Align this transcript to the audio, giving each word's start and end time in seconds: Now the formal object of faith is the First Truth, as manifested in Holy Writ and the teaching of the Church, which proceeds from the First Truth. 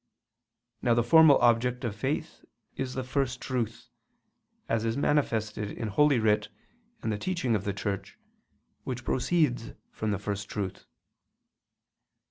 Now 0.81 0.95
the 0.95 1.03
formal 1.03 1.37
object 1.41 1.83
of 1.83 1.95
faith 1.95 2.43
is 2.75 2.95
the 2.95 3.03
First 3.03 3.39
Truth, 3.39 3.91
as 4.67 4.97
manifested 4.97 5.69
in 5.69 5.89
Holy 5.89 6.17
Writ 6.17 6.47
and 7.03 7.11
the 7.11 7.19
teaching 7.19 7.55
of 7.55 7.65
the 7.65 7.73
Church, 7.73 8.17
which 8.83 9.05
proceeds 9.05 9.73
from 9.91 10.09
the 10.09 10.17
First 10.17 10.49
Truth. 10.49 10.87